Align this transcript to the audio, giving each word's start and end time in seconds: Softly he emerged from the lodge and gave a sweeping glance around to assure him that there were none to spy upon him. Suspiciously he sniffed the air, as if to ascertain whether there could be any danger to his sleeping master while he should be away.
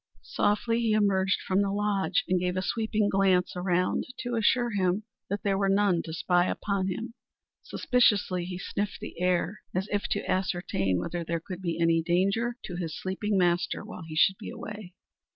Softly 0.23 0.79
he 0.79 0.93
emerged 0.93 1.41
from 1.47 1.61
the 1.61 1.69
lodge 1.69 2.23
and 2.27 2.39
gave 2.39 2.57
a 2.57 2.63
sweeping 2.63 3.07
glance 3.07 3.55
around 3.55 4.07
to 4.21 4.33
assure 4.33 4.71
him 4.71 5.03
that 5.29 5.43
there 5.43 5.59
were 5.59 5.69
none 5.69 6.01
to 6.05 6.11
spy 6.11 6.47
upon 6.47 6.87
him. 6.87 7.13
Suspiciously 7.61 8.45
he 8.45 8.57
sniffed 8.57 8.99
the 8.99 9.21
air, 9.21 9.59
as 9.75 9.87
if 9.91 10.05
to 10.09 10.27
ascertain 10.27 10.97
whether 10.97 11.23
there 11.23 11.39
could 11.39 11.61
be 11.61 11.79
any 11.79 12.01
danger 12.01 12.55
to 12.63 12.77
his 12.77 12.99
sleeping 12.99 13.37
master 13.37 13.85
while 13.85 14.01
he 14.01 14.15
should 14.15 14.39
be 14.39 14.49
away. 14.49 14.95